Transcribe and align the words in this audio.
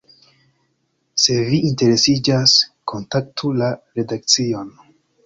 Se 1.23 1.35
vi 1.49 1.59
interesiĝas, 1.71 2.53
kontaktu 2.93 3.53
la 3.61 3.69
redakcion! 4.01 4.73